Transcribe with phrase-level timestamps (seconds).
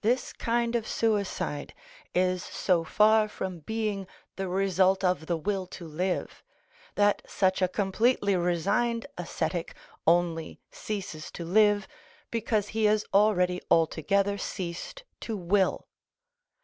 [0.00, 1.74] This kind of suicide
[2.12, 6.42] is so far from being the result of the will to live,
[6.96, 9.76] that such a completely resigned ascetic
[10.08, 11.86] only ceases to live
[12.32, 15.86] because he has already altogether ceased to will.